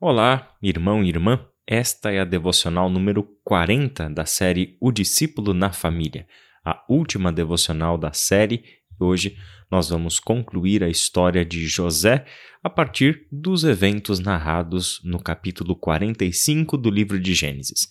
Olá, 0.00 0.56
irmão 0.62 1.02
e 1.02 1.08
irmã. 1.08 1.44
Esta 1.66 2.12
é 2.12 2.20
a 2.20 2.24
devocional 2.24 2.88
número 2.88 3.24
40 3.42 4.08
da 4.10 4.24
série 4.24 4.76
O 4.80 4.92
Discípulo 4.92 5.52
na 5.52 5.72
Família, 5.72 6.24
a 6.64 6.84
última 6.88 7.32
devocional 7.32 7.98
da 7.98 8.12
série. 8.12 8.62
Hoje 9.00 9.36
nós 9.68 9.88
vamos 9.88 10.20
concluir 10.20 10.84
a 10.84 10.88
história 10.88 11.44
de 11.44 11.66
José 11.66 12.24
a 12.62 12.70
partir 12.70 13.26
dos 13.32 13.64
eventos 13.64 14.20
narrados 14.20 15.00
no 15.02 15.18
capítulo 15.18 15.74
45 15.74 16.78
do 16.78 16.90
livro 16.90 17.18
de 17.18 17.34
Gênesis. 17.34 17.88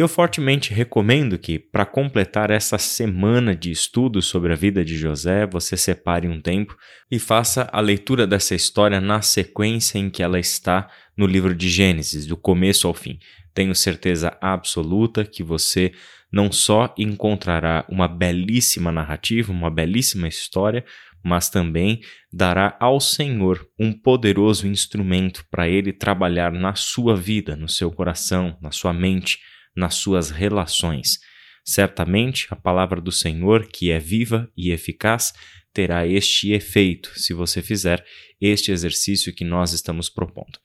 E 0.00 0.02
eu 0.02 0.08
fortemente 0.08 0.72
recomendo 0.72 1.36
que, 1.36 1.58
para 1.58 1.84
completar 1.84 2.50
essa 2.50 2.78
semana 2.78 3.54
de 3.54 3.70
estudos 3.70 4.24
sobre 4.24 4.50
a 4.50 4.56
vida 4.56 4.82
de 4.82 4.96
José, 4.96 5.46
você 5.46 5.76
separe 5.76 6.26
um 6.26 6.40
tempo 6.40 6.74
e 7.10 7.18
faça 7.18 7.68
a 7.70 7.80
leitura 7.80 8.26
dessa 8.26 8.54
história 8.54 8.98
na 8.98 9.20
sequência 9.20 9.98
em 9.98 10.08
que 10.08 10.22
ela 10.22 10.40
está 10.40 10.88
no 11.14 11.26
livro 11.26 11.54
de 11.54 11.68
Gênesis, 11.68 12.24
do 12.24 12.34
começo 12.34 12.88
ao 12.88 12.94
fim. 12.94 13.18
Tenho 13.52 13.74
certeza 13.74 14.34
absoluta 14.40 15.22
que 15.22 15.42
você 15.42 15.92
não 16.32 16.50
só 16.50 16.94
encontrará 16.96 17.84
uma 17.86 18.08
belíssima 18.08 18.90
narrativa, 18.90 19.52
uma 19.52 19.70
belíssima 19.70 20.26
história, 20.26 20.82
mas 21.22 21.50
também 21.50 22.00
dará 22.32 22.74
ao 22.80 23.00
Senhor 23.00 23.68
um 23.78 23.92
poderoso 23.92 24.66
instrumento 24.66 25.44
para 25.50 25.68
ele 25.68 25.92
trabalhar 25.92 26.50
na 26.50 26.74
sua 26.74 27.14
vida, 27.14 27.54
no 27.54 27.68
seu 27.68 27.90
coração, 27.90 28.56
na 28.62 28.70
sua 28.70 28.94
mente 28.94 29.38
nas 29.74 29.94
suas 29.94 30.30
relações. 30.30 31.18
Certamente 31.64 32.46
a 32.50 32.56
palavra 32.56 33.00
do 33.00 33.12
Senhor, 33.12 33.66
que 33.66 33.90
é 33.90 33.98
viva 33.98 34.50
e 34.56 34.70
eficaz, 34.70 35.32
terá 35.72 36.06
este 36.06 36.52
efeito 36.52 37.12
se 37.18 37.32
você 37.32 37.62
fizer 37.62 38.04
este 38.40 38.72
exercício 38.72 39.34
que 39.34 39.44
nós 39.44 39.72
estamos 39.72 40.08
propondo. 40.08 40.58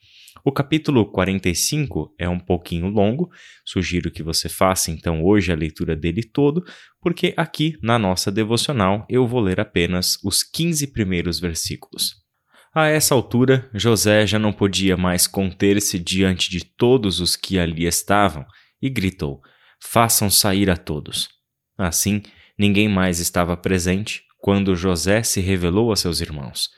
O 0.44 0.52
capítulo 0.52 1.12
45 1.12 2.14
é 2.20 2.30
um 2.30 2.40
pouquinho 2.40 2.88
longo, 2.88 3.32
sugiro 3.66 4.12
que 4.12 4.22
você 4.22 4.48
faça 4.48 4.92
então 4.92 5.24
hoje 5.24 5.52
a 5.52 5.56
leitura 5.56 5.96
dele 5.96 6.24
todo, 6.24 6.64
porque 7.02 7.34
aqui 7.36 7.78
na 7.82 7.98
nossa 7.98 8.32
devocional 8.32 9.06
eu 9.10 9.26
vou 9.26 9.42
ler 9.42 9.60
apenas 9.60 10.18
os 10.24 10.44
15 10.44 10.88
primeiros 10.88 11.40
versículos. 11.40 12.24
A 12.76 12.88
essa 12.88 13.16
altura, 13.16 13.70
José 13.74 14.28
já 14.28 14.38
não 14.38 14.52
podia 14.52 14.98
mais 14.98 15.26
conter-se 15.26 15.98
diante 15.98 16.50
de 16.50 16.64
todos 16.64 17.20
os 17.20 17.36
que 17.36 17.58
ali 17.58 17.86
estavam 17.86 18.46
e 18.82 18.90
gritou: 18.90 19.42
Façam 19.82 20.30
sair 20.30 20.70
a 20.70 20.78
todos. 20.78 21.30
Assim, 21.78 22.22
ninguém 22.58 22.88
mais 22.88 23.20
estava 23.20 23.56
presente 23.58 24.24
quando 24.40 24.76
José 24.76 25.24
se 25.24 25.42
revelou 25.42 25.92
a 25.92 25.96
seus 25.96 26.22
irmãos. 26.22 26.70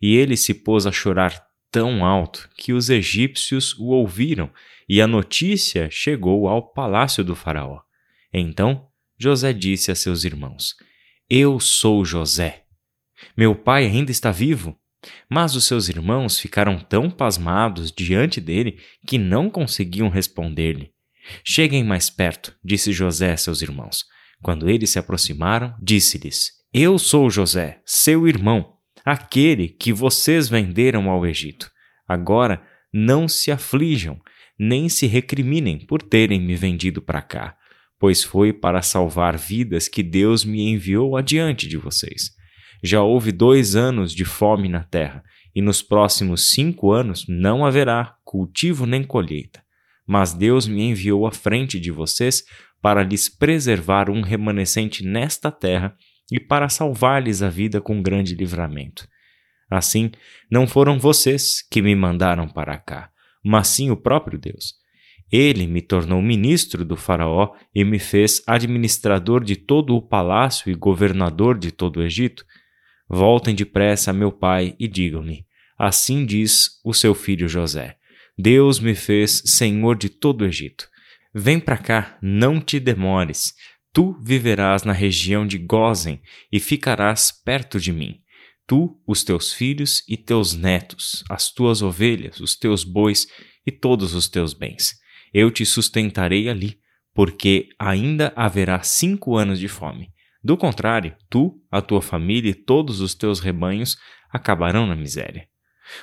E 0.00 0.16
ele 0.16 0.36
se 0.36 0.54
pôs 0.54 0.86
a 0.86 0.92
chorar 0.92 1.44
tão 1.70 2.04
alto 2.04 2.48
que 2.56 2.72
os 2.72 2.88
egípcios 2.88 3.76
o 3.78 3.86
ouviram 3.86 4.50
e 4.88 5.02
a 5.02 5.06
notícia 5.06 5.88
chegou 5.90 6.48
ao 6.48 6.72
palácio 6.72 7.22
do 7.22 7.34
Faraó. 7.34 7.80
Então 8.32 8.88
José 9.18 9.52
disse 9.52 9.90
a 9.90 9.94
seus 9.94 10.24
irmãos: 10.24 10.74
Eu 11.28 11.58
sou 11.60 12.04
José. 12.04 12.64
Meu 13.36 13.54
pai 13.54 13.86
ainda 13.86 14.10
está 14.10 14.30
vivo. 14.30 14.78
Mas 15.30 15.54
os 15.54 15.64
seus 15.64 15.88
irmãos 15.88 16.40
ficaram 16.40 16.78
tão 16.78 17.08
pasmados 17.08 17.92
diante 17.92 18.40
dele 18.40 18.80
que 19.06 19.16
não 19.16 19.48
conseguiam 19.48 20.08
responder-lhe. 20.08 20.92
Cheguem 21.44 21.84
mais 21.84 22.10
perto, 22.10 22.54
disse 22.64 22.92
José 22.92 23.32
a 23.32 23.36
seus 23.36 23.62
irmãos. 23.62 24.04
Quando 24.42 24.68
eles 24.68 24.90
se 24.90 24.98
aproximaram, 24.98 25.74
disse-lhes: 25.82 26.52
Eu 26.72 26.98
sou 26.98 27.28
José, 27.30 27.80
seu 27.84 28.26
irmão, 28.28 28.74
aquele 29.04 29.68
que 29.68 29.92
vocês 29.92 30.48
venderam 30.48 31.10
ao 31.10 31.26
Egito. 31.26 31.70
Agora 32.06 32.62
não 32.92 33.28
se 33.28 33.50
aflijam, 33.50 34.18
nem 34.58 34.88
se 34.88 35.06
recriminem 35.06 35.78
por 35.78 36.02
terem 36.02 36.40
me 36.40 36.54
vendido 36.54 37.02
para 37.02 37.20
cá, 37.20 37.56
pois 37.98 38.22
foi 38.22 38.52
para 38.52 38.82
salvar 38.82 39.36
vidas 39.36 39.88
que 39.88 40.02
Deus 40.02 40.44
me 40.44 40.62
enviou 40.70 41.16
adiante 41.16 41.68
de 41.68 41.76
vocês. 41.76 42.30
Já 42.82 43.02
houve 43.02 43.32
dois 43.32 43.74
anos 43.74 44.14
de 44.14 44.24
fome 44.24 44.68
na 44.68 44.84
terra, 44.84 45.22
e 45.54 45.60
nos 45.60 45.82
próximos 45.82 46.52
cinco 46.52 46.92
anos 46.92 47.26
não 47.28 47.66
haverá 47.66 48.16
cultivo 48.24 48.86
nem 48.86 49.02
colheita 49.02 49.60
mas 50.08 50.32
Deus 50.32 50.66
me 50.66 50.82
enviou 50.84 51.26
à 51.26 51.30
frente 51.30 51.78
de 51.78 51.90
vocês 51.90 52.42
para 52.80 53.02
lhes 53.02 53.28
preservar 53.28 54.08
um 54.08 54.22
remanescente 54.22 55.04
nesta 55.04 55.52
terra 55.52 55.94
e 56.32 56.40
para 56.40 56.70
salvar-lhes 56.70 57.42
a 57.42 57.50
vida 57.50 57.78
com 57.78 58.00
grande 58.00 58.34
livramento. 58.34 59.06
Assim, 59.70 60.10
não 60.50 60.66
foram 60.66 60.98
vocês 60.98 61.62
que 61.70 61.82
me 61.82 61.94
mandaram 61.94 62.48
para 62.48 62.78
cá, 62.78 63.10
mas 63.44 63.68
sim 63.68 63.90
o 63.90 63.96
próprio 63.96 64.38
Deus. 64.38 64.74
Ele 65.30 65.66
me 65.66 65.82
tornou 65.82 66.22
ministro 66.22 66.86
do 66.86 66.96
Faraó 66.96 67.54
e 67.74 67.84
me 67.84 67.98
fez 67.98 68.42
administrador 68.46 69.44
de 69.44 69.56
todo 69.56 69.94
o 69.94 70.00
palácio 70.00 70.72
e 70.72 70.74
governador 70.74 71.58
de 71.58 71.70
todo 71.70 71.98
o 71.98 72.02
Egito. 72.02 72.46
Voltem 73.06 73.54
depressa 73.54 74.10
meu 74.10 74.32
pai 74.32 74.74
e 74.78 74.88
digam-lhe: 74.88 75.44
Assim 75.78 76.24
diz 76.24 76.80
o 76.82 76.94
seu 76.94 77.14
filho 77.14 77.46
José. 77.46 77.97
Deus 78.40 78.78
me 78.78 78.94
fez 78.94 79.42
senhor 79.46 79.96
de 79.96 80.08
todo 80.08 80.42
o 80.42 80.46
Egito. 80.46 80.88
Vem 81.34 81.58
para 81.58 81.76
cá, 81.76 82.16
não 82.22 82.60
te 82.60 82.78
demores. 82.78 83.52
Tu 83.92 84.16
viverás 84.22 84.84
na 84.84 84.92
região 84.92 85.44
de 85.44 85.58
Gozen 85.58 86.22
e 86.52 86.60
ficarás 86.60 87.32
perto 87.32 87.80
de 87.80 87.92
mim. 87.92 88.20
Tu, 88.64 88.96
os 89.04 89.24
teus 89.24 89.52
filhos 89.52 90.04
e 90.08 90.16
teus 90.16 90.54
netos, 90.54 91.24
as 91.28 91.50
tuas 91.50 91.82
ovelhas, 91.82 92.38
os 92.38 92.54
teus 92.54 92.84
bois 92.84 93.26
e 93.66 93.72
todos 93.72 94.14
os 94.14 94.28
teus 94.28 94.54
bens. 94.54 94.94
Eu 95.34 95.50
te 95.50 95.66
sustentarei 95.66 96.48
ali, 96.48 96.78
porque 97.12 97.70
ainda 97.76 98.32
haverá 98.36 98.80
cinco 98.84 99.36
anos 99.36 99.58
de 99.58 99.66
fome. 99.66 100.10
Do 100.44 100.56
contrário, 100.56 101.16
tu, 101.28 101.60
a 101.72 101.82
tua 101.82 102.00
família 102.00 102.50
e 102.50 102.54
todos 102.54 103.00
os 103.00 103.16
teus 103.16 103.40
rebanhos 103.40 103.96
acabarão 104.30 104.86
na 104.86 104.94
miséria. 104.94 105.48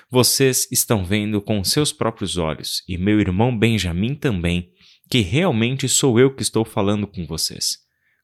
Vocês 0.09 0.67
estão 0.71 1.03
vendo 1.03 1.41
com 1.41 1.63
seus 1.63 1.91
próprios 1.91 2.37
olhos, 2.37 2.83
e 2.87 2.97
meu 2.97 3.19
irmão 3.19 3.57
Benjamim 3.57 4.15
também, 4.15 4.71
que 5.09 5.19
realmente 5.21 5.87
sou 5.87 6.19
eu 6.19 6.33
que 6.33 6.41
estou 6.41 6.65
falando 6.65 7.07
com 7.07 7.25
vocês. 7.25 7.77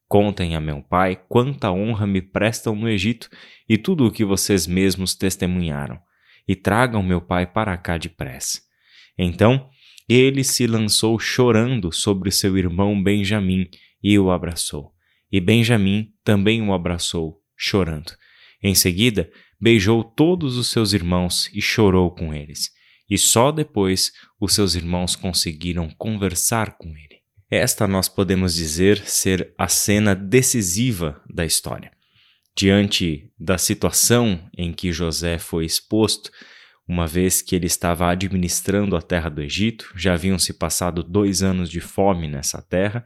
Contem 0.07 0.55
a 0.55 0.59
meu 0.59 0.81
pai 0.81 1.21
quanta 1.29 1.71
honra 1.71 2.05
me 2.05 2.21
prestam 2.21 2.75
no 2.75 2.89
Egito 2.89 3.29
e 3.69 3.77
tudo 3.77 4.05
o 4.05 4.11
que 4.11 4.25
vocês 4.25 4.67
mesmos 4.67 5.15
testemunharam, 5.15 5.99
e 6.47 6.55
tragam 6.55 7.01
meu 7.01 7.21
pai 7.21 7.45
para 7.45 7.77
cá 7.77 7.97
depressa. 7.97 8.59
Então 9.17 9.69
ele 10.09 10.43
se 10.43 10.67
lançou 10.67 11.17
chorando 11.17 11.91
sobre 11.93 12.31
seu 12.31 12.57
irmão 12.57 13.01
Benjamim 13.01 13.69
e 14.03 14.19
o 14.19 14.31
abraçou. 14.31 14.91
E 15.31 15.39
Benjamim 15.39 16.11
também 16.23 16.61
o 16.61 16.73
abraçou, 16.73 17.39
chorando. 17.55 18.11
Em 18.61 18.75
seguida, 18.75 19.31
beijou 19.61 20.03
todos 20.03 20.57
os 20.57 20.69
seus 20.69 20.91
irmãos 20.91 21.49
e 21.53 21.61
chorou 21.61 22.09
com 22.09 22.33
eles. 22.33 22.71
E 23.07 23.17
só 23.17 23.51
depois 23.51 24.11
os 24.39 24.55
seus 24.55 24.73
irmãos 24.73 25.15
conseguiram 25.15 25.89
conversar 25.97 26.77
com 26.77 26.89
ele. 26.89 27.21
Esta 27.49 27.85
nós 27.85 28.09
podemos 28.09 28.55
dizer 28.55 28.99
ser 29.05 29.53
a 29.57 29.67
cena 29.67 30.15
decisiva 30.15 31.21
da 31.29 31.45
história. 31.45 31.91
Diante 32.57 33.29
da 33.39 33.57
situação 33.57 34.49
em 34.57 34.73
que 34.73 34.91
José 34.91 35.37
foi 35.37 35.65
exposto, 35.65 36.31
uma 36.87 37.05
vez 37.05 37.41
que 37.41 37.55
ele 37.55 37.67
estava 37.67 38.09
administrando 38.09 38.95
a 38.95 39.01
terra 39.01 39.29
do 39.29 39.41
Egito, 39.41 39.93
já 39.95 40.13
haviam 40.13 40.39
se 40.39 40.53
passado 40.53 41.03
dois 41.03 41.43
anos 41.43 41.69
de 41.69 41.79
fome 41.79 42.27
nessa 42.27 42.61
terra, 42.61 43.05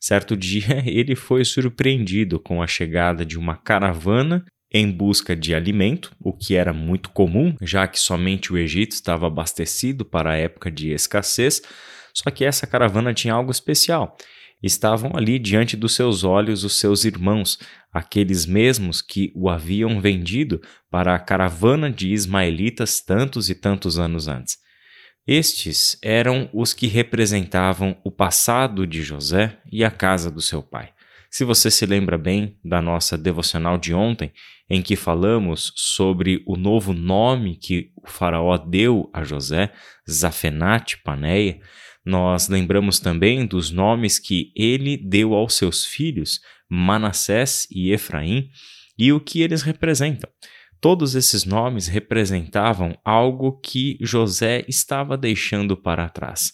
certo 0.00 0.36
dia 0.36 0.82
ele 0.86 1.16
foi 1.16 1.44
surpreendido 1.44 2.38
com 2.38 2.62
a 2.62 2.66
chegada 2.66 3.24
de 3.24 3.38
uma 3.38 3.56
caravana 3.56 4.44
em 4.72 4.90
busca 4.90 5.36
de 5.36 5.54
alimento, 5.54 6.14
o 6.20 6.32
que 6.32 6.54
era 6.54 6.72
muito 6.72 7.10
comum, 7.10 7.54
já 7.62 7.86
que 7.86 7.98
somente 7.98 8.52
o 8.52 8.58
Egito 8.58 8.92
estava 8.92 9.26
abastecido 9.26 10.04
para 10.04 10.32
a 10.32 10.36
época 10.36 10.70
de 10.70 10.90
escassez. 10.90 11.62
Só 12.12 12.30
que 12.30 12.44
essa 12.44 12.66
caravana 12.66 13.14
tinha 13.14 13.34
algo 13.34 13.50
especial. 13.50 14.16
Estavam 14.62 15.12
ali 15.14 15.38
diante 15.38 15.76
dos 15.76 15.94
seus 15.94 16.24
olhos 16.24 16.64
os 16.64 16.80
seus 16.80 17.04
irmãos, 17.04 17.58
aqueles 17.92 18.46
mesmos 18.46 19.02
que 19.02 19.30
o 19.34 19.48
haviam 19.48 20.00
vendido 20.00 20.60
para 20.90 21.14
a 21.14 21.18
caravana 21.18 21.90
de 21.90 22.12
ismaelitas 22.12 23.00
tantos 23.00 23.50
e 23.50 23.54
tantos 23.54 23.98
anos 23.98 24.28
antes. 24.28 24.58
Estes 25.26 25.98
eram 26.02 26.48
os 26.52 26.72
que 26.72 26.86
representavam 26.86 27.96
o 28.04 28.10
passado 28.10 28.86
de 28.86 29.02
José 29.02 29.58
e 29.70 29.84
a 29.84 29.90
casa 29.90 30.30
do 30.30 30.40
seu 30.40 30.62
pai. 30.62 30.95
Se 31.30 31.44
você 31.44 31.70
se 31.70 31.84
lembra 31.86 32.16
bem 32.16 32.58
da 32.64 32.80
nossa 32.80 33.16
devocional 33.18 33.78
de 33.78 33.92
ontem, 33.92 34.32
em 34.68 34.82
que 34.82 34.96
falamos 34.96 35.72
sobre 35.76 36.42
o 36.46 36.56
novo 36.56 36.92
nome 36.92 37.56
que 37.56 37.92
o 37.96 38.08
Faraó 38.08 38.56
deu 38.56 39.10
a 39.12 39.22
José, 39.22 39.72
Zafenate 40.08 41.02
Paneia, 41.02 41.60
nós 42.04 42.48
lembramos 42.48 43.00
também 43.00 43.44
dos 43.44 43.70
nomes 43.70 44.18
que 44.18 44.52
ele 44.54 44.96
deu 44.96 45.34
aos 45.34 45.54
seus 45.54 45.84
filhos, 45.84 46.40
Manassés 46.68 47.66
e 47.70 47.92
Efraim, 47.92 48.48
e 48.98 49.12
o 49.12 49.20
que 49.20 49.42
eles 49.42 49.62
representam. 49.62 50.30
Todos 50.80 51.14
esses 51.14 51.44
nomes 51.44 51.88
representavam 51.88 52.96
algo 53.04 53.58
que 53.60 53.98
José 54.00 54.64
estava 54.68 55.16
deixando 55.16 55.76
para 55.76 56.08
trás. 56.08 56.52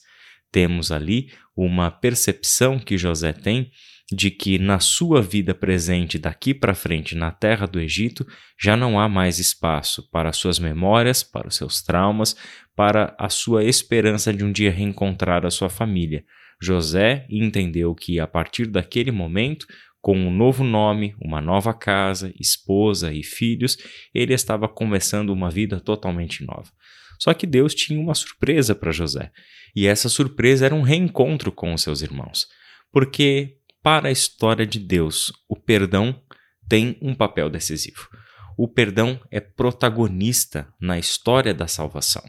Temos 0.51 0.91
ali 0.91 1.31
uma 1.57 1.91
percepção 1.91 2.79
que 2.79 2.97
José 2.97 3.33
tem 3.33 3.71
de 4.13 4.31
que 4.31 4.59
na 4.59 4.79
sua 4.79 5.23
vida 5.23 5.55
presente 5.55 6.19
daqui 6.19 6.53
para 6.53 6.75
frente 6.75 7.15
na 7.15 7.31
terra 7.31 7.67
do 7.67 7.81
Egito 7.81 8.27
já 8.61 8.77
não 8.77 9.01
há 9.01 9.09
mais 9.09 9.39
espaço 9.39 10.09
para 10.11 10.33
suas 10.33 10.59
memórias, 10.59 11.23
para 11.23 11.49
os 11.49 11.57
seus 11.57 11.83
traumas, 11.83 12.37
para 12.77 13.15
a 13.19 13.29
sua 13.29 13.65
esperança 13.65 14.33
de 14.33 14.45
um 14.45 14.53
dia 14.53 14.71
reencontrar 14.71 15.47
a 15.47 15.51
sua 15.51 15.69
família. 15.69 16.25
José 16.61 17.27
entendeu 17.29 17.95
que 17.95 18.21
a 18.21 18.27
partir 18.27 18.67
daquele 18.67 19.11
momento, 19.11 19.67
com 20.01 20.17
um 20.17 20.31
novo 20.31 20.63
nome, 20.63 21.15
uma 21.21 21.41
nova 21.41 21.73
casa, 21.73 22.33
esposa 22.39 23.13
e 23.13 23.23
filhos, 23.23 23.77
ele 24.15 24.35
estava 24.35 24.69
começando 24.69 25.31
uma 25.31 25.51
vida 25.51 25.81
totalmente 25.81 26.45
nova. 26.45 26.71
Só 27.19 27.33
que 27.33 27.47
Deus 27.47 27.75
tinha 27.75 28.01
uma 28.01 28.15
surpresa 28.15 28.75
para 28.75 28.91
José, 28.91 29.31
e 29.75 29.87
essa 29.87 30.09
surpresa 30.09 30.67
era 30.67 30.75
um 30.75 30.83
reencontro 30.83 31.51
com 31.51 31.73
os 31.73 31.83
seus 31.83 32.03
irmãos. 32.03 32.47
Porque 32.93 33.57
para 33.83 34.09
a 34.09 34.13
história 34.13 34.65
de 34.65 34.79
Deus, 34.79 35.33
o 35.49 35.57
perdão 35.57 36.23
tem 36.69 36.97
um 37.03 37.15
papel 37.15 37.51
decisivo. 37.51 38.09
O 38.57 38.69
perdão 38.69 39.21
é 39.31 39.41
protagonista 39.41 40.73
na 40.81 40.99
história 40.99 41.53
da 41.53 41.67
salvação. 41.67 42.23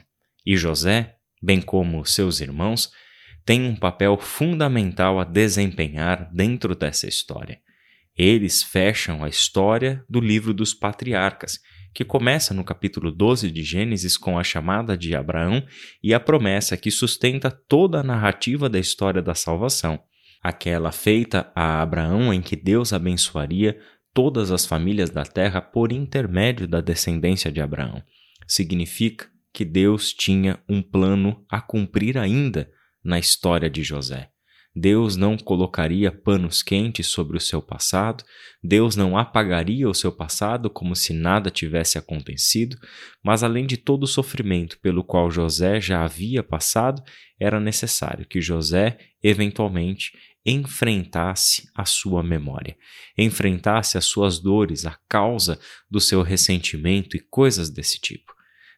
E 0.45 0.57
José, 0.57 1.15
bem 1.41 1.61
como 1.61 2.03
seus 2.05 2.41
irmãos, 2.41 2.91
tem 3.45 3.63
um 3.65 3.75
papel 3.75 4.17
fundamental 4.17 5.19
a 5.19 5.23
desempenhar 5.23 6.29
dentro 6.33 6.75
dessa 6.75 7.07
história. 7.07 7.59
Eles 8.17 8.63
fecham 8.63 9.23
a 9.23 9.29
história 9.29 10.03
do 10.09 10.19
livro 10.19 10.53
dos 10.53 10.73
patriarcas, 10.73 11.59
que 11.94 12.03
começa 12.03 12.53
no 12.53 12.63
capítulo 12.63 13.11
12 13.11 13.51
de 13.51 13.61
Gênesis 13.63 14.17
com 14.17 14.39
a 14.39 14.44
chamada 14.44 14.97
de 14.97 15.15
Abraão 15.15 15.63
e 16.01 16.13
a 16.13 16.19
promessa 16.19 16.75
que 16.75 16.89
sustenta 16.89 17.51
toda 17.51 18.00
a 18.00 18.03
narrativa 18.03 18.67
da 18.67 18.79
história 18.79 19.21
da 19.21 19.35
salvação 19.35 20.00
aquela 20.44 20.92
feita 20.92 21.50
a 21.56 21.81
Abraão 21.81 22.34
em 22.34 22.42
que 22.42 22.56
Deus 22.56 22.92
abençoaria 22.92 23.80
todas 24.13 24.51
as 24.51 24.66
famílias 24.66 25.10
da 25.10 25.24
terra 25.24 25.62
por 25.62 25.92
intermédio 25.92 26.68
da 26.68 26.81
descendência 26.81 27.51
de 27.51 27.62
Abraão. 27.62 28.04
Significa 28.45 29.28
que 29.54 29.63
Deus 29.63 30.12
tinha 30.12 30.60
um 30.68 30.81
plano 30.81 31.45
a 31.50 31.62
cumprir 31.62 32.18
ainda 32.18 32.69
na 33.04 33.18
história 33.18 33.69
de 33.69 33.84
José. 33.84 34.30
Deus 34.75 35.16
não 35.16 35.38
colocaria 35.38 36.12
panos 36.12 36.63
quentes 36.63 37.06
sobre 37.06 37.38
o 37.38 37.39
seu 37.39 37.62
passado, 37.62 38.24
Deus 38.63 38.96
não 38.96 39.16
apagaria 39.16 39.88
o 39.88 39.94
seu 39.94 40.12
passado 40.12 40.68
como 40.68 40.96
se 40.96 41.13
nada 41.13 41.51
tivesse 41.51 42.00
acontecido, 42.00 42.75
mas 43.24 43.44
além 43.44 43.68
de 43.68 43.78
todo 43.78 44.04
o 44.04 44.07
sofrimento 44.07 44.80
pelo 44.80 45.04
qual 45.04 45.30
José 45.30 45.80
já 45.80 46.04
havia 46.04 46.42
passado, 46.42 47.04
era 47.39 47.60
necessário 47.60 48.25
que 48.25 48.42
José, 48.42 48.98
eventualmente, 49.22 50.12
enfrentasse 50.45 51.69
a 51.74 51.86
sua 51.86 52.22
memória, 52.22 52.78
enfrentasse 53.18 53.98
as 53.98 54.06
suas 54.06 54.40
dores, 54.40 54.86
a 54.86 54.98
causa 55.07 55.60
do 55.90 56.00
seu 56.00 56.22
ressentimento 56.22 57.16
e 57.16 57.19
coisas 57.19 57.69
desse 57.69 58.00
tipo. 58.00 58.34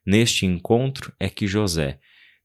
Neste 0.06 0.46
encontro 0.46 1.12
é 1.20 1.30
que 1.30 1.48
José 1.48 2.00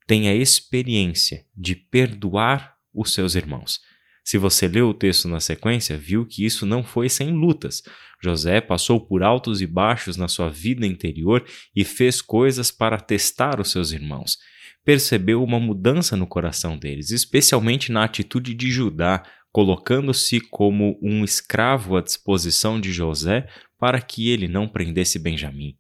tem 0.06 0.28
a 0.28 0.34
experiência 0.34 1.44
de 1.55 1.76
perdoar 1.76 2.75
os 2.93 3.12
seus 3.12 3.34
irmãos. 3.34 3.81
Se 4.25 4.38
você 4.38 4.67
leu 4.67 4.88
o 4.88 4.94
texto 4.94 5.28
na 5.28 5.40
sequência, 5.40 5.96
viu 5.96 6.26
que 6.26 6.44
isso 6.44 6.64
não 6.64 6.82
foi 6.82 7.08
sem 7.08 7.32
lutas. 7.32 7.82
José 8.23 8.61
passou 8.61 9.00
por 9.00 9.23
altos 9.23 9.61
e 9.61 9.66
baixos 9.66 10.16
na 10.16 10.28
sua 10.28 10.49
vida 10.49 10.87
interior 10.87 11.44
e 11.75 11.84
fez 11.84 12.23
coisas 12.23 12.70
para 12.70 12.99
testar 12.99 13.61
os 13.61 13.70
seus 13.70 13.93
irmãos 13.93 14.38
percebeu 14.84 15.42
uma 15.42 15.60
mudança 15.60 16.16
no 16.16 16.26
coração 16.26 16.76
deles, 16.76 17.10
especialmente 17.10 17.92
na 17.92 18.04
atitude 18.04 18.54
de 18.54 18.70
Judá, 18.70 19.22
colocando-se 19.52 20.40
como 20.40 20.98
um 21.02 21.24
escravo 21.24 21.96
à 21.96 22.02
disposição 22.02 22.80
de 22.80 22.92
José 22.92 23.48
para 23.78 24.00
que 24.00 24.28
ele 24.30 24.46
não 24.46 24.68
prendesse 24.68 25.18
Benjamim. 25.18 25.76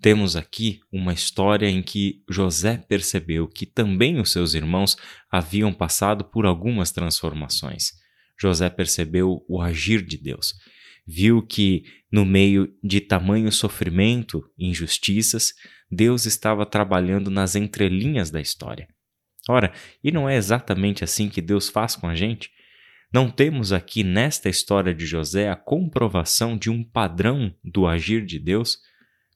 Temos 0.00 0.34
aqui 0.34 0.80
uma 0.90 1.12
história 1.12 1.68
em 1.68 1.80
que 1.80 2.24
José 2.28 2.76
percebeu 2.88 3.46
que 3.46 3.64
também 3.64 4.18
os 4.18 4.32
seus 4.32 4.54
irmãos 4.54 4.96
haviam 5.30 5.72
passado 5.72 6.24
por 6.24 6.44
algumas 6.44 6.90
transformações. 6.90 7.92
José 8.40 8.68
percebeu 8.68 9.44
o 9.48 9.62
agir 9.62 10.04
de 10.04 10.18
Deus. 10.18 10.54
Viu 11.06 11.42
que, 11.42 11.84
no 12.10 12.24
meio 12.24 12.72
de 12.82 13.00
tamanho 13.00 13.50
sofrimento 13.50 14.42
e 14.56 14.68
injustiças, 14.68 15.52
Deus 15.90 16.26
estava 16.26 16.64
trabalhando 16.64 17.30
nas 17.30 17.56
entrelinhas 17.56 18.30
da 18.30 18.40
história. 18.40 18.88
Ora, 19.48 19.72
e 20.02 20.12
não 20.12 20.28
é 20.28 20.36
exatamente 20.36 21.02
assim 21.02 21.28
que 21.28 21.42
Deus 21.42 21.68
faz 21.68 21.96
com 21.96 22.08
a 22.08 22.14
gente? 22.14 22.50
Não 23.12 23.28
temos 23.28 23.72
aqui 23.72 24.02
nesta 24.02 24.48
história 24.48 24.94
de 24.94 25.04
José 25.04 25.50
a 25.50 25.56
comprovação 25.56 26.56
de 26.56 26.70
um 26.70 26.82
padrão 26.82 27.54
do 27.62 27.86
agir 27.86 28.24
de 28.24 28.38
Deus? 28.38 28.78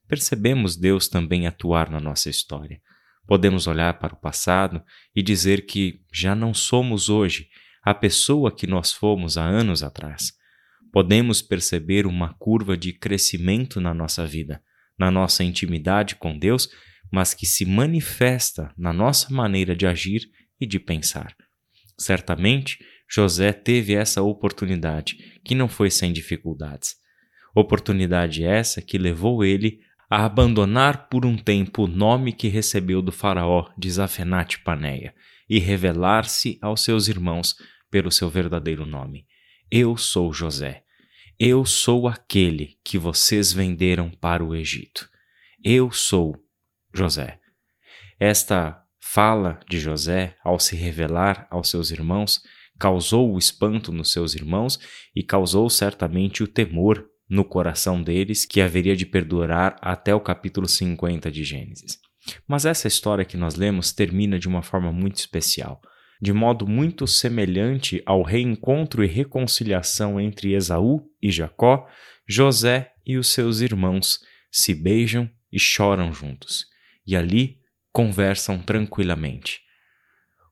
Percebemos 0.09 0.77
Deus 0.77 1.09
também 1.09 1.47
atuar 1.47 1.91
na 1.91 2.01
nossa 2.01 2.31
história. 2.31 2.81
Podemos 3.27 3.67
olhar 3.67 3.99
para 3.99 4.15
o 4.15 4.19
passado 4.19 4.83
e 5.15 5.23
dizer 5.23 5.67
que 5.67 6.01
já 6.13 6.35
não 6.35 6.55
somos 6.55 7.09
hoje 7.09 7.49
a 7.83 7.93
pessoa 7.93 8.55
que 8.55 8.67
nós 8.67 8.93
fomos 8.93 9.37
há 9.37 9.45
anos 9.45 9.83
atrás. 9.83 10.33
Podemos 10.97 11.43
perceber 11.43 12.07
uma 12.07 12.33
curva 12.39 12.75
de 12.75 12.91
crescimento 12.91 13.83
na 13.83 13.93
nossa 13.93 14.27
vida, 14.27 14.63
na 14.99 15.11
nossa 15.11 15.45
intimidade 15.45 16.17
com 16.17 16.39
Deus, 16.39 16.71
mas 17.13 17.35
que 17.35 17.45
se 17.45 17.67
manifesta 17.67 18.73
na 18.79 18.95
nossa 18.95 19.31
maneira 19.31 19.77
de 19.77 19.87
agir 19.87 20.23
e 20.59 20.67
de 20.67 20.81
pensar. 20.81 21.37
Certamente, 21.99 22.79
José 23.07 23.53
teve 23.53 23.93
essa 23.93 24.23
oportunidade, 24.23 25.19
que 25.45 25.55
não 25.55 25.69
foi 25.69 25.91
sem 25.91 26.15
dificuldades. 26.15 26.95
Oportunidade 27.55 28.43
essa 28.43 28.81
que 28.81 28.97
levou 28.97 29.45
ele 29.45 29.81
a 30.11 30.25
abandonar 30.25 31.11
por 31.11 31.27
um 31.27 31.37
tempo 31.37 31.85
o 31.85 31.87
nome 31.87 32.33
que 32.33 32.49
recebeu 32.49 33.03
do 33.03 33.13
faraó 33.13 33.69
de 33.77 33.91
Zafenate 33.91 34.61
Paneia 34.61 35.15
e 35.47 35.59
revelar-se 35.59 36.59
aos 36.63 36.83
seus 36.83 37.07
irmãos 37.07 37.55
pelo 37.91 38.11
seu 38.11 38.31
verdadeiro 38.31 38.87
nome. 38.87 39.27
Eu 39.71 39.99
sou 39.99 40.33
José. 40.33 40.86
Eu 41.39 41.67
sou 41.67 42.09
aquele 42.09 42.79
que 42.83 42.97
vocês 42.97 43.53
venderam 43.53 44.11
para 44.11 44.43
o 44.43 44.55
Egito. 44.55 45.07
Eu 45.63 45.91
sou 45.91 46.35
José. 46.95 47.39
Esta 48.19 48.83
fala 48.99 49.61
de 49.69 49.79
José, 49.79 50.35
ao 50.43 50.59
se 50.59 50.75
revelar 50.75 51.47
aos 51.51 51.69
seus 51.69 51.91
irmãos, 51.91 52.41
causou 52.79 53.35
o 53.35 53.39
espanto 53.39 53.93
nos 53.93 54.13
seus 54.13 54.35
irmãos 54.35 54.81
e 55.15 55.23
causou 55.23 55.69
certamente 55.69 56.43
o 56.43 56.49
temor 56.49 57.07
no 57.29 57.45
coração 57.45 58.03
deles, 58.03 58.47
que 58.47 58.63
haveria 58.63 58.97
de 58.97 59.05
perdurar 59.05 59.77
até 59.83 60.15
o 60.15 60.21
capítulo 60.21 60.67
50 60.67 61.31
de 61.31 61.45
Gênesis. 61.45 61.99
Mas 62.49 62.65
essa 62.65 62.89
história 62.89 63.27
que 63.27 63.37
nós 63.37 63.57
lemos 63.57 63.93
termina 63.93 64.39
de 64.39 64.49
uma 64.49 64.63
forma 64.63 64.91
muito 64.91 65.17
especial 65.17 65.83
de 66.21 66.33
modo 66.33 66.67
muito 66.67 67.07
semelhante 67.07 68.03
ao 68.07 68.23
reencontro 68.23 69.05
e 69.05 69.07
reconciliação 69.07 70.21
entre 70.21 70.55
Esaú 70.55 71.09
e 71.21 71.31
Jacó, 71.31 71.87
José 72.27 72.93
e 73.05 73.17
os 73.17 73.29
seus 73.29 73.61
irmãos 73.61 74.21
se 74.51 74.75
beijam 74.75 75.31
e 75.53 75.59
choram 75.59 76.13
juntos, 76.13 76.67
e 77.07 77.17
ali 77.17 77.59
conversam 77.93 78.59
tranquilamente. 78.59 79.61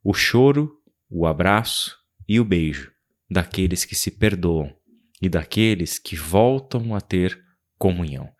O 0.02 0.12
choro, 0.12 0.80
o 1.10 1.26
abraço 1.26 1.96
e 2.28 2.38
o 2.38 2.44
beijo 2.44 2.92
daqueles 3.30 3.84
que 3.84 3.94
se 3.94 4.10
perdoam 4.10 4.74
e 5.20 5.28
daqueles 5.28 5.98
que 5.98 6.14
voltam 6.14 6.94
a 6.94 7.00
ter 7.00 7.42
comunhão. 7.78 8.30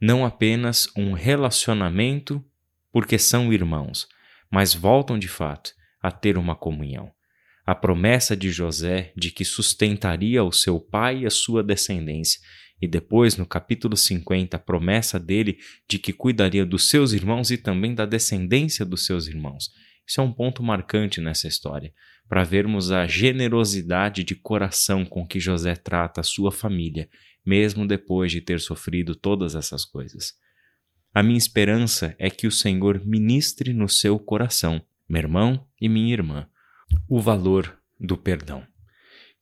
Não 0.00 0.24
apenas 0.24 0.88
um 0.96 1.12
relacionamento 1.12 2.44
porque 2.92 3.18
são 3.18 3.52
irmãos, 3.52 4.06
mas 4.50 4.74
voltam 4.74 5.18
de 5.18 5.28
fato 5.28 5.72
a 6.04 6.10
ter 6.10 6.36
uma 6.36 6.54
comunhão. 6.54 7.10
A 7.64 7.74
promessa 7.74 8.36
de 8.36 8.50
José 8.50 9.10
de 9.16 9.30
que 9.30 9.42
sustentaria 9.42 10.44
o 10.44 10.52
seu 10.52 10.78
pai 10.78 11.20
e 11.20 11.26
a 11.26 11.30
sua 11.30 11.64
descendência, 11.64 12.42
e 12.78 12.86
depois, 12.86 13.38
no 13.38 13.46
capítulo 13.46 13.96
50, 13.96 14.54
a 14.54 14.60
promessa 14.60 15.18
dele 15.18 15.56
de 15.88 15.98
que 15.98 16.12
cuidaria 16.12 16.66
dos 16.66 16.90
seus 16.90 17.14
irmãos 17.14 17.50
e 17.50 17.56
também 17.56 17.94
da 17.94 18.04
descendência 18.04 18.84
dos 18.84 19.06
seus 19.06 19.28
irmãos. 19.28 19.70
Isso 20.06 20.20
é 20.20 20.24
um 20.24 20.30
ponto 20.30 20.62
marcante 20.62 21.22
nessa 21.22 21.48
história, 21.48 21.90
para 22.28 22.44
vermos 22.44 22.92
a 22.92 23.06
generosidade 23.06 24.22
de 24.22 24.34
coração 24.34 25.06
com 25.06 25.26
que 25.26 25.40
José 25.40 25.74
trata 25.74 26.20
a 26.20 26.24
sua 26.24 26.52
família, 26.52 27.08
mesmo 27.46 27.86
depois 27.86 28.30
de 28.30 28.42
ter 28.42 28.60
sofrido 28.60 29.14
todas 29.14 29.54
essas 29.54 29.86
coisas. 29.86 30.34
A 31.14 31.22
minha 31.22 31.38
esperança 31.38 32.14
é 32.18 32.28
que 32.28 32.46
o 32.46 32.52
Senhor 32.52 33.02
ministre 33.06 33.72
no 33.72 33.88
seu 33.88 34.18
coração 34.18 34.84
meu 35.08 35.20
irmão 35.20 35.66
e 35.80 35.88
minha 35.88 36.12
irmã, 36.12 36.48
o 37.08 37.20
valor 37.20 37.78
do 37.98 38.16
perdão. 38.16 38.66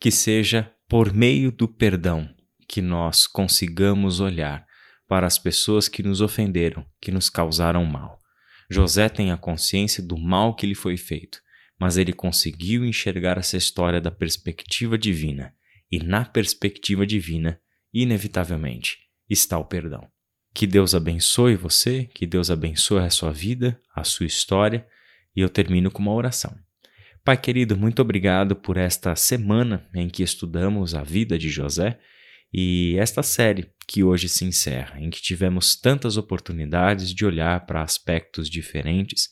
Que 0.01 0.11
seja 0.11 0.73
por 0.89 1.13
meio 1.13 1.51
do 1.53 1.69
perdão 1.69 2.29
que 2.69 2.81
nós 2.81 3.27
consigamos 3.27 4.21
olhar 4.21 4.67
para 5.09 5.27
as 5.27 5.39
pessoas 5.39 5.89
que 5.89 6.03
nos 6.03 6.21
ofenderam, 6.21 6.87
que 7.01 7.13
nos 7.13 7.29
causaram 7.29 7.85
mal. 7.85 8.19
José 8.71 9.09
tem 9.09 9.31
a 9.31 9.37
consciência 9.37 10.03
do 10.03 10.17
mal 10.17 10.55
que 10.55 10.67
lhe 10.67 10.75
foi 10.75 10.97
feito, 10.97 11.39
mas 11.79 11.97
ele 11.97 12.13
conseguiu 12.13 12.85
enxergar 12.85 13.37
essa 13.37 13.57
história 13.57 14.01
da 14.01 14.11
perspectiva 14.11 14.97
divina, 14.97 15.55
e 15.91 15.99
na 15.99 16.25
perspectiva 16.25 17.07
divina, 17.07 17.61
inevitavelmente, 17.93 18.99
está 19.29 19.59
o 19.59 19.65
perdão. 19.65 20.09
Que 20.55 20.67
Deus 20.67 20.95
abençoe 20.95 21.57
você, 21.57 22.09
que 22.15 22.27
Deus 22.27 22.51
abençoe 22.51 23.01
a 23.01 23.11
sua 23.11 23.33
vida, 23.33 23.79
a 23.95 24.05
sua 24.05 24.27
história, 24.27 24.87
e 25.35 25.41
eu 25.41 25.49
termino 25.49 25.91
com 25.91 26.03
uma 26.03 26.13
oração. 26.13 26.55
Pai 27.25 27.37
querido, 27.37 27.77
muito 27.77 28.03
obrigado 28.03 28.57
por 28.57 28.77
esta 28.77 29.15
semana 29.15 29.89
em 29.95 30.09
que 30.09 30.23
estudamos 30.23 30.95
a 30.95 31.03
vida 31.03 31.39
de 31.39 31.49
José 31.49 31.99
e 32.53 32.97
esta 32.99 33.23
série 33.23 33.71
que 33.87 34.03
hoje 34.03 34.29
se 34.29 34.45
encerra, 34.45 35.01
em 35.01 35.09
que 35.09 35.23
tivemos 35.23 35.77
tantas 35.77 36.17
oportunidades 36.17 37.15
de 37.15 37.25
olhar 37.25 37.65
para 37.65 37.83
aspectos 37.83 38.51
diferentes 38.51 39.31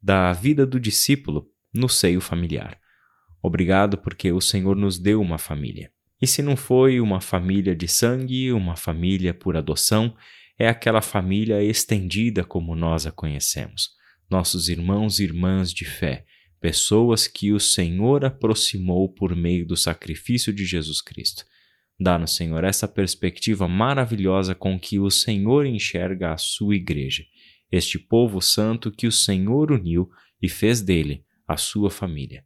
da 0.00 0.32
vida 0.32 0.64
do 0.64 0.80
discípulo 0.80 1.46
no 1.74 1.88
seio 1.88 2.20
familiar. 2.20 2.78
Obrigado 3.42 3.98
porque 3.98 4.30
o 4.30 4.40
Senhor 4.40 4.76
nos 4.76 4.98
deu 4.98 5.20
uma 5.20 5.38
família. 5.38 5.90
E 6.20 6.26
se 6.26 6.40
não 6.42 6.56
foi 6.56 7.00
uma 7.00 7.20
família 7.20 7.74
de 7.74 7.88
sangue, 7.88 8.52
uma 8.52 8.76
família 8.76 9.34
por 9.34 9.56
adoção, 9.56 10.16
é 10.56 10.68
aquela 10.68 11.02
família 11.02 11.62
estendida 11.62 12.44
como 12.44 12.76
nós 12.76 13.04
a 13.04 13.10
conhecemos. 13.10 13.90
Nossos 14.32 14.70
irmãos 14.70 15.20
e 15.20 15.24
irmãs 15.24 15.70
de 15.70 15.84
fé, 15.84 16.24
pessoas 16.58 17.28
que 17.28 17.52
o 17.52 17.60
Senhor 17.60 18.24
aproximou 18.24 19.06
por 19.06 19.36
meio 19.36 19.66
do 19.66 19.76
sacrifício 19.76 20.54
de 20.54 20.64
Jesus 20.64 21.02
Cristo. 21.02 21.44
Dá-nos, 22.00 22.34
Senhor, 22.34 22.64
essa 22.64 22.88
perspectiva 22.88 23.68
maravilhosa 23.68 24.54
com 24.54 24.80
que 24.80 24.98
o 24.98 25.10
Senhor 25.10 25.66
enxerga 25.66 26.32
a 26.32 26.38
sua 26.38 26.74
igreja, 26.74 27.22
este 27.70 27.98
povo 27.98 28.40
santo 28.40 28.90
que 28.90 29.06
o 29.06 29.12
Senhor 29.12 29.70
uniu 29.70 30.08
e 30.40 30.48
fez 30.48 30.80
dele 30.80 31.26
a 31.46 31.58
sua 31.58 31.90
família. 31.90 32.42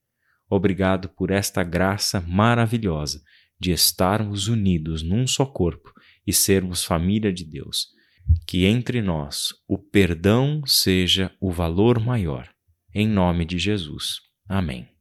Obrigado 0.50 1.08
por 1.10 1.30
esta 1.30 1.62
graça 1.62 2.20
maravilhosa 2.20 3.22
de 3.60 3.70
estarmos 3.70 4.48
unidos 4.48 5.04
num 5.04 5.24
só 5.24 5.46
corpo 5.46 5.92
e 6.26 6.32
sermos 6.32 6.82
família 6.82 7.32
de 7.32 7.44
Deus. 7.44 7.94
Que 8.46 8.64
entre 8.64 9.02
nós 9.02 9.48
o 9.68 9.78
perdão 9.78 10.62
seja 10.66 11.32
o 11.40 11.50
valor 11.50 11.98
maior 11.98 12.48
em 12.96 13.06
nome 13.06 13.44
de 13.44 13.58
Jesus. 13.58 14.20
Amém. 14.48 14.95